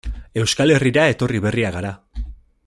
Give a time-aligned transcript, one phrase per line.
[0.43, 1.93] Euskal Herrira etorri berriak gara.